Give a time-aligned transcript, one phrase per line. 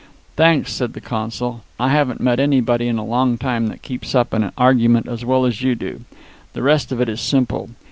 [0.35, 1.61] "Thanks," said the consul.
[1.79, 5.23] "I haven't met anybody in a long time that keeps up with an argument as
[5.23, 6.01] well as you do.
[6.53, 7.69] The rest of it is simple.